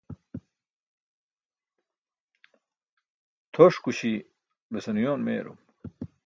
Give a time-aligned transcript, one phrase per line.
[3.53, 4.13] Tʰoṣkuśi
[4.71, 5.59] besan uyoon meyarum.